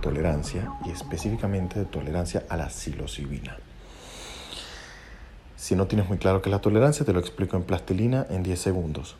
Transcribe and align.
tolerancia 0.00 0.72
y 0.84 0.90
específicamente 0.90 1.78
de 1.78 1.84
tolerancia 1.84 2.44
a 2.48 2.56
la 2.56 2.70
psilocibina. 2.70 3.56
Si 5.56 5.74
no 5.74 5.86
tienes 5.86 6.08
muy 6.08 6.18
claro 6.18 6.40
qué 6.40 6.48
es 6.48 6.52
la 6.52 6.60
tolerancia, 6.60 7.04
te 7.04 7.12
lo 7.12 7.20
explico 7.20 7.56
en 7.56 7.64
plastilina 7.64 8.26
en 8.30 8.42
10 8.42 8.58
segundos. 8.58 9.16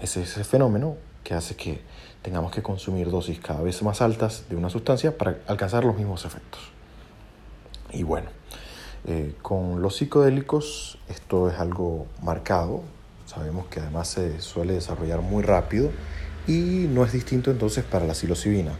Es 0.00 0.16
ese 0.16 0.44
fenómeno 0.44 0.96
que 1.24 1.34
hace 1.34 1.56
que 1.56 1.80
tengamos 2.22 2.52
que 2.52 2.62
consumir 2.62 3.10
dosis 3.10 3.40
cada 3.40 3.62
vez 3.62 3.82
más 3.82 4.00
altas 4.00 4.44
de 4.48 4.56
una 4.56 4.70
sustancia 4.70 5.18
para 5.18 5.38
alcanzar 5.46 5.84
los 5.84 5.96
mismos 5.96 6.24
efectos. 6.24 6.60
Y 7.92 8.04
bueno, 8.04 8.28
eh, 9.06 9.34
con 9.42 9.82
los 9.82 9.96
psicodélicos 9.96 10.98
esto 11.08 11.50
es 11.50 11.58
algo 11.58 12.06
marcado, 12.22 12.82
sabemos 13.26 13.66
que 13.66 13.80
además 13.80 14.08
se 14.08 14.40
suele 14.40 14.74
desarrollar 14.74 15.22
muy 15.22 15.42
rápido 15.42 15.90
y 16.46 16.86
no 16.88 17.04
es 17.04 17.12
distinto 17.12 17.50
entonces 17.50 17.84
para 17.84 18.06
la 18.06 18.14
psilocibina. 18.14 18.72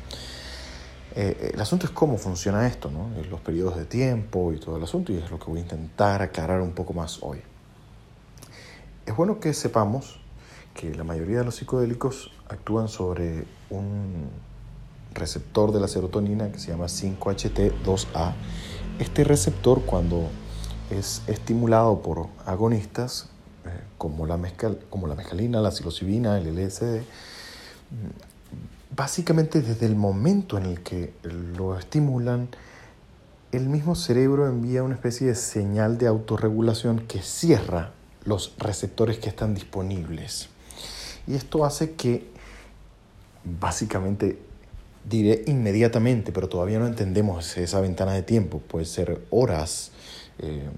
Eh, 1.15 1.53
el 1.55 1.61
asunto 1.61 1.87
es 1.87 1.93
cómo 1.93 2.19
funciona 2.19 2.67
esto, 2.67 2.91
¿no? 2.91 3.09
los 3.31 3.41
periodos 3.41 3.77
de 3.77 3.85
tiempo 3.85 4.53
y 4.53 4.59
todo 4.59 4.77
el 4.77 4.83
asunto, 4.83 5.13
y 5.13 5.17
es 5.17 5.31
lo 5.31 5.39
que 5.39 5.47
voy 5.47 5.59
a 5.59 5.63
intentar 5.63 6.23
aclarar 6.23 6.61
un 6.61 6.73
poco 6.73 6.93
más 6.93 7.19
hoy. 7.23 7.41
Es 9.07 9.17
bueno 9.17 9.41
que 9.41 9.55
sepamos 9.55 10.21
que 10.75 10.95
la 10.95 11.03
mayoría 11.03 11.39
de 11.39 11.45
los 11.45 11.57
psicodélicos 11.57 12.31
actúan 12.49 12.89
sobre 12.89 13.47
un 13.71 14.29
receptor 15.15 15.73
de 15.73 15.81
la 15.81 15.89
serotonina 15.89 16.53
que 16.53 16.59
se 16.59 16.71
llama 16.71 16.87
5HT2A. 16.87 18.35
Este 18.99 19.25
receptor, 19.25 19.83
cuando 19.83 20.29
es 20.91 21.23
estimulado 21.27 22.01
por 22.01 22.29
agonistas 22.47 23.29
eh, 23.65 23.71
como, 23.97 24.27
la 24.27 24.39
como 24.91 25.07
la 25.07 25.15
mescalina, 25.15 25.61
la 25.61 25.71
psilocibina, 25.71 26.39
el 26.39 26.55
LSD, 26.55 27.03
básicamente 28.95 29.61
desde 29.61 29.87
el 29.87 29.97
momento 29.97 30.59
en 30.59 30.67
el 30.67 30.81
que 30.81 31.13
lo 31.23 31.79
estimulan, 31.79 32.49
el 33.53 33.69
mismo 33.69 33.95
cerebro 33.95 34.47
envía 34.47 34.83
una 34.83 34.95
especie 34.95 35.29
de 35.29 35.35
señal 35.35 35.99
de 35.99 36.07
autorregulación 36.07 37.01
que 37.01 37.23
cierra 37.23 37.93
los 38.25 38.55
receptores 38.59 39.19
que 39.19 39.29
están 39.29 39.55
disponibles. 39.55 40.49
Y 41.27 41.35
esto 41.35 41.65
hace 41.65 41.93
que, 41.93 42.29
básicamente, 43.45 44.39
diré 45.09 45.45
inmediatamente, 45.47 46.33
pero 46.33 46.49
todavía 46.49 46.79
no 46.79 46.87
entendemos 46.87 47.57
esa 47.57 47.81
ventana 47.81 48.13
de 48.13 48.23
tiempo, 48.23 48.61
puede 48.61 48.85
ser 48.85 49.25
horas 49.31 49.93
eh, 50.39 50.69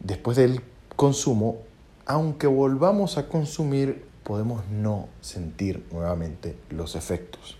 después 0.00 0.36
del 0.36 0.60
consumo, 0.96 1.58
aunque 2.04 2.46
volvamos 2.46 3.16
a 3.16 3.28
consumir 3.28 4.04
podemos 4.22 4.66
no 4.68 5.08
sentir 5.20 5.86
nuevamente 5.90 6.56
los 6.70 6.96
efectos. 6.96 7.56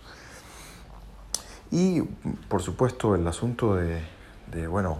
Y 1.71 2.03
por 2.49 2.63
supuesto 2.63 3.15
el 3.15 3.27
asunto 3.27 3.77
de, 3.77 4.67
bueno, 4.69 4.99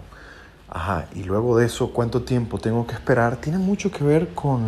ajá, 0.71 1.07
y 1.15 1.23
luego 1.25 1.59
de 1.59 1.67
eso, 1.67 1.93
cuánto 1.93 2.23
tiempo 2.23 2.59
tengo 2.59 2.87
que 2.87 2.95
esperar, 2.95 3.37
tiene 3.37 3.59
mucho 3.59 3.91
que 3.91 4.03
ver 4.03 4.33
con, 4.35 4.63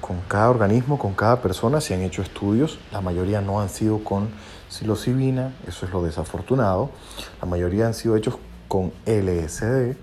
con 0.00 0.20
cada 0.26 0.50
organismo, 0.50 0.98
con 0.98 1.14
cada 1.14 1.40
persona. 1.40 1.80
Se 1.80 1.94
han 1.94 2.02
hecho 2.02 2.20
estudios, 2.20 2.80
la 2.90 3.00
mayoría 3.00 3.40
no 3.40 3.60
han 3.60 3.68
sido 3.68 4.02
con 4.02 4.28
psilocibina, 4.68 5.54
eso 5.68 5.86
es 5.86 5.92
lo 5.92 6.02
desafortunado. 6.02 6.90
La 7.40 7.46
mayoría 7.46 7.86
han 7.86 7.94
sido 7.94 8.16
hechos 8.16 8.36
con 8.66 8.92
LSD, 9.06 9.94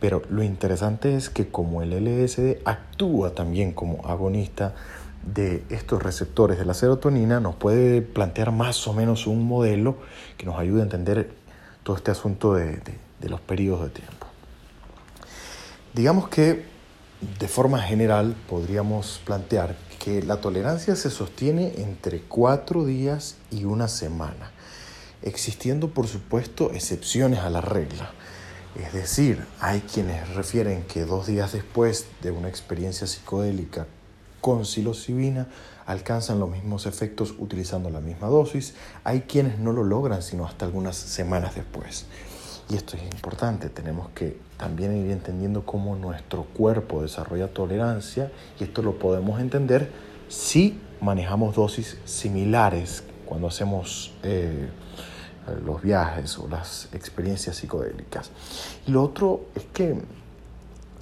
pero 0.00 0.22
lo 0.28 0.42
interesante 0.42 1.14
es 1.14 1.30
que 1.30 1.48
como 1.48 1.82
el 1.82 1.90
LSD 1.92 2.62
actúa 2.64 3.34
también 3.36 3.70
como 3.72 4.04
agonista 4.08 4.74
de 5.22 5.64
estos 5.68 6.02
receptores 6.02 6.58
de 6.58 6.64
la 6.64 6.74
serotonina 6.74 7.40
nos 7.40 7.54
puede 7.56 8.02
plantear 8.02 8.52
más 8.52 8.86
o 8.86 8.92
menos 8.92 9.26
un 9.26 9.46
modelo 9.46 9.96
que 10.36 10.46
nos 10.46 10.58
ayude 10.58 10.80
a 10.80 10.84
entender 10.84 11.30
todo 11.82 11.96
este 11.96 12.10
asunto 12.10 12.54
de, 12.54 12.80
los 13.22 13.40
periodos 13.40 13.84
de 13.84 13.90
tiempo. 13.90 14.26
Digamos 15.94 16.28
que 16.28 16.64
de 17.38 17.48
forma 17.48 17.80
general 17.82 18.36
podríamos 18.48 19.20
plantear 19.24 19.76
que 19.98 20.22
la 20.22 20.40
tolerancia 20.40 20.94
se 20.96 21.10
sostiene 21.10 21.74
entre 21.78 22.20
cuatro 22.20 22.84
días 22.84 23.36
y 23.50 23.64
una 23.64 23.88
semana, 23.88 24.52
existiendo 25.22 25.90
por 25.90 26.06
supuesto 26.06 26.70
excepciones 26.72 27.40
a 27.40 27.50
la 27.50 27.60
regla. 27.60 28.12
Es 28.76 28.92
decir, 28.92 29.44
hay 29.60 29.80
quienes 29.80 30.34
refieren 30.34 30.84
que 30.84 31.04
dos 31.04 31.26
días 31.26 31.52
después 31.52 32.06
de 32.22 32.30
una 32.30 32.48
experiencia 32.48 33.06
psicodélica 33.06 33.86
con 34.48 34.64
psilocibina 34.64 35.46
alcanzan 35.84 36.40
los 36.40 36.48
mismos 36.48 36.86
efectos 36.86 37.34
utilizando 37.38 37.90
la 37.90 38.00
misma 38.00 38.28
dosis. 38.28 38.72
Hay 39.04 39.22
quienes 39.22 39.58
no 39.58 39.72
lo 39.72 39.84
logran 39.84 40.22
sino 40.22 40.46
hasta 40.46 40.64
algunas 40.64 40.96
semanas 40.96 41.54
después. 41.54 42.06
Y 42.70 42.76
esto 42.76 42.96
es 42.96 43.02
importante, 43.02 43.68
tenemos 43.68 44.08
que 44.14 44.38
también 44.56 44.96
ir 44.96 45.10
entendiendo 45.10 45.66
cómo 45.66 45.96
nuestro 45.96 46.44
cuerpo 46.44 47.02
desarrolla 47.02 47.48
tolerancia 47.52 48.32
y 48.58 48.64
esto 48.64 48.80
lo 48.80 48.98
podemos 48.98 49.38
entender 49.38 49.92
si 50.28 50.80
manejamos 51.02 51.54
dosis 51.54 51.98
similares 52.06 53.04
cuando 53.26 53.48
hacemos 53.48 54.14
eh, 54.22 54.70
los 55.62 55.82
viajes 55.82 56.38
o 56.38 56.48
las 56.48 56.88
experiencias 56.94 57.56
psicodélicas. 57.56 58.30
Y 58.86 58.92
lo 58.92 59.02
otro 59.02 59.44
es 59.54 59.64
que 59.74 59.98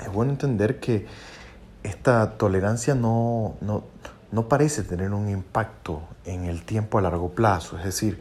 es 0.01 0.13
bueno 0.13 0.33
entender 0.33 0.81
que 0.81 1.07
esta 1.87 2.37
tolerancia 2.37 2.95
no, 2.95 3.55
no, 3.61 4.49
parece 4.49 4.83
tener 4.83 5.13
un 5.13 5.29
impacto 5.29 6.03
en 6.25 6.45
el 6.45 6.65
tiempo 6.65 6.99
a 6.99 7.03
largo 7.03 7.31
plazo, 7.31 7.79
es 7.79 7.85
decir, 7.85 8.21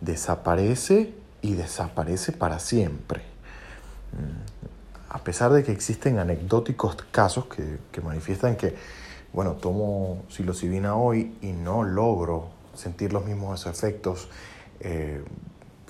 desaparece 0.00 1.14
y 1.42 1.54
desaparece 1.54 2.32
para 2.32 2.58
siempre. 2.58 3.22
Mm, 4.12 5.08
a 5.08 5.18
pesar 5.20 5.52
de 5.52 5.64
que 5.64 5.72
existen 5.72 6.18
anecdóticos 6.18 6.96
casos 7.10 7.46
que, 7.46 8.00
manifiestan 8.00 8.56
que, 8.56 8.76
bueno, 9.32 9.52
tomo 9.52 10.22
psilocibina 10.28 10.94
hoy 10.94 11.36
y 11.40 11.52
no 11.52 11.82
logro 11.82 12.50
sentir 12.74 13.12
los 13.12 13.24
mismos 13.24 13.66
efectos 13.66 14.28
eh, 14.80 15.24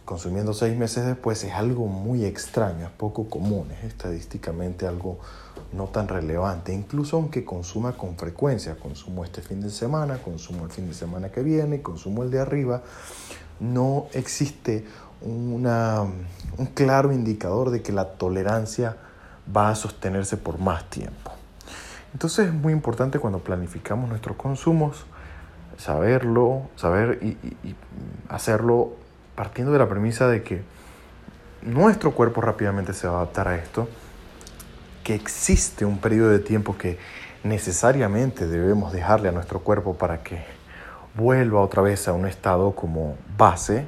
consumiendo 0.07 0.55
seis 0.55 0.79
meses 0.79 1.05
después, 1.05 1.43
es 1.43 1.53
algo 1.53 1.89
muy 1.89 2.25
extraño, 2.25 2.87
es 2.87 2.93
poco 2.93 3.29
común, 3.29 3.73
es 3.73 3.85
estadísticamente 3.85 4.87
algo 4.87 5.19
no 5.73 5.87
tan 5.87 6.07
relevante, 6.07 6.73
incluso 6.73 7.17
aunque 7.17 7.45
consuma 7.45 7.93
con 7.93 8.17
frecuencia, 8.17 8.77
consumo 8.77 9.25
este 9.25 9.43
fin 9.43 9.61
de 9.61 9.69
semana, 9.69 10.19
consumo 10.19 10.65
el 10.65 10.71
fin 10.71 10.87
de 10.87 10.95
semana 10.95 11.31
que 11.31 11.43
viene, 11.43 11.83
consumo 11.83 12.23
el 12.23 12.31
de 12.31 12.39
arriba, 12.39 12.83
no 13.59 14.07
existe 14.13 14.87
una, 15.23 16.03
un 16.03 16.67
claro 16.67 17.13
indicador 17.13 17.71
de 17.71 17.83
que 17.83 17.91
la 17.91 18.13
tolerancia 18.13 18.97
va 19.55 19.71
a 19.71 19.75
sostenerse 19.75 20.37
por 20.37 20.59
más 20.59 20.89
tiempo. 20.89 21.33
Entonces 22.13 22.47
es 22.47 22.55
muy 22.55 22.73
importante 22.73 23.19
cuando 23.19 23.41
planificamos 23.41 24.09
nuestros 24.09 24.37
consumos, 24.37 25.05
saberlo, 25.79 26.69
saber 26.77 27.19
y, 27.23 27.37
y 27.67 27.75
hacerlo 28.29 29.05
partiendo 29.37 29.73
de 29.73 29.79
la 29.79 29.89
premisa 29.89 30.27
de 30.27 30.43
que 30.43 30.63
nuestro 31.63 32.13
cuerpo 32.13 32.41
rápidamente 32.41 32.93
se 32.93 33.07
va 33.07 33.15
a 33.15 33.17
adaptar 33.19 33.49
a 33.49 33.57
esto, 33.57 33.89
que 35.05 35.15
existe 35.15 35.85
un 35.85 35.99
periodo 35.99 36.31
de 36.31 36.41
tiempo 36.41 36.77
que 36.77 36.99
necesariamente 37.45 38.49
debemos 38.49 38.93
dejarle 38.93 39.29
a 39.29 39.33
nuestro 39.33 39.61
cuerpo 39.61 39.95
para 39.95 40.23
que 40.23 40.45
vuelva 41.15 41.61
otra 41.61 41.83
vez 41.83 42.09
a 42.09 42.13
un 42.13 42.27
estado 42.27 42.73
como 42.73 43.17
base. 43.37 43.87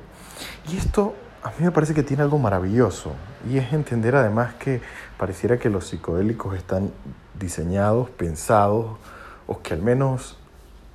Y 0.71 0.77
esto 0.77 1.15
a 1.43 1.51
mí 1.51 1.57
me 1.61 1.71
parece 1.71 1.95
que 1.95 2.03
tiene 2.03 2.23
algo 2.23 2.39
maravilloso 2.39 3.13
y 3.49 3.59
es 3.59 3.73
entender 3.73 4.15
además 4.17 4.55
que 4.55 4.81
pareciera 5.17 5.59
que 5.59 5.71
los 5.71 5.87
psicodélicos 5.89 6.57
están 6.57 6.91
diseñados, 7.39 8.11
pensados 8.11 8.99
o 9.47 9.61
que 9.61 9.75
al 9.75 9.83
menos 9.83 10.37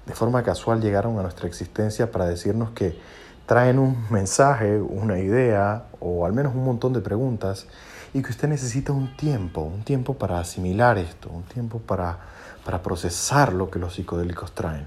de 0.06 0.13
forma 0.13 0.44
casual 0.44 0.81
llegaron 0.81 1.17
a 1.17 1.21
nuestra 1.21 1.47
existencia 1.47 2.11
para 2.11 2.25
decirnos 2.25 2.71
que 2.71 2.97
traen 3.45 3.80
un 3.80 4.06
mensaje, 4.10 4.80
una 4.80 5.19
idea 5.19 5.86
o 6.00 6.25
al 6.25 6.34
menos 6.34 6.56
un 6.56 6.63
montón 6.63 6.94
de 6.94 7.01
preguntas 7.01 7.68
y 8.13 8.22
que 8.22 8.30
usted 8.30 8.48
necesita 8.48 8.94
un 8.94 9.16
tiempo, 9.18 9.62
un 9.62 9.84
tiempo 9.84 10.13
para 10.13 10.40
asimilar 10.40 10.98
esto, 10.98 11.30
un 11.30 11.44
tiempo 11.44 11.80
para, 11.80 12.19
para 12.63 12.81
procesar 12.81 13.54
lo 13.54 13.69
que 13.69 13.80
los 13.80 13.95
psicodélicos 13.95 14.54
traen. 14.54 14.86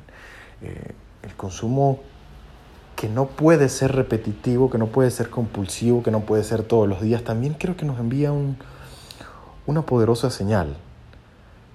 Eh, 0.63 0.95
el 1.23 1.35
consumo 1.35 2.01
que 2.95 3.09
no 3.09 3.27
puede 3.27 3.69
ser 3.69 3.95
repetitivo, 3.95 4.71
que 4.71 4.79
no 4.79 4.87
puede 4.87 5.11
ser 5.11 5.29
compulsivo, 5.29 6.03
que 6.03 6.11
no 6.11 6.21
puede 6.21 6.45
ser 6.45 6.63
todos 6.63 6.89
los 6.89 7.03
días, 7.03 7.25
también 7.25 7.55
creo 7.55 7.77
que 7.77 7.85
nos 7.85 7.99
envía 7.99 8.33
un, 8.33 8.57
una 9.67 9.83
poderosa 9.83 10.31
señal 10.31 10.77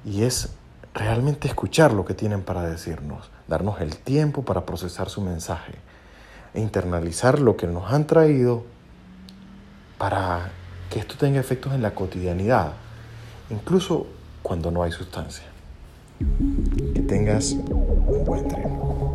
y 0.03 0.23
es 0.23 0.49
realmente 0.95 1.47
escuchar 1.47 1.93
lo 1.93 2.05
que 2.05 2.15
tienen 2.15 2.41
para 2.41 2.63
decirnos, 2.63 3.29
darnos 3.47 3.81
el 3.81 3.97
tiempo 3.97 4.43
para 4.43 4.65
procesar 4.65 5.09
su 5.09 5.21
mensaje 5.21 5.75
e 6.53 6.61
internalizar 6.61 7.39
lo 7.39 7.55
que 7.57 7.67
nos 7.67 7.91
han 7.91 8.07
traído 8.07 8.63
para 9.97 10.51
que 10.89 10.99
esto 10.99 11.15
tenga 11.17 11.39
efectos 11.39 11.73
en 11.73 11.81
la 11.81 11.95
cotidianidad, 11.95 12.73
incluso 13.49 14.07
cuando 14.41 14.71
no 14.71 14.83
hay 14.83 14.91
sustancia. 14.91 15.45
Que 16.93 17.01
tengas 17.01 17.51
un 17.51 18.23
buen 18.25 18.47
tren. 18.47 19.10